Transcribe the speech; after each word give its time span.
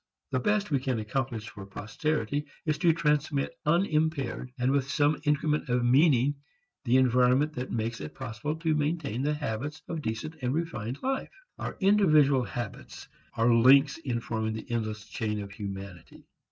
The 0.31 0.39
best 0.39 0.71
we 0.71 0.79
can 0.79 0.97
accomplish 0.97 1.47
for 1.47 1.63
posterity 1.63 2.47
is 2.65 2.79
to 2.79 2.91
transmit 2.91 3.51
unimpaired 3.67 4.51
and 4.57 4.71
with 4.71 4.89
some 4.89 5.19
increment 5.25 5.69
of 5.69 5.85
meaning 5.85 6.33
the 6.85 6.97
environment 6.97 7.53
that 7.53 7.69
makes 7.69 8.01
it 8.01 8.15
possible 8.15 8.55
to 8.55 8.73
maintain 8.73 9.21
the 9.21 9.35
habits 9.35 9.83
of 9.87 10.01
decent 10.01 10.37
and 10.41 10.55
refined 10.55 11.03
life. 11.03 11.29
Our 11.59 11.77
individual 11.81 12.45
habits 12.45 13.07
are 13.35 13.53
links 13.53 13.99
in 13.99 14.21
forming 14.21 14.53
the 14.53 14.65
endless 14.71 15.05
chain 15.07 15.39
of 15.39 15.51
humanity. 15.51 16.25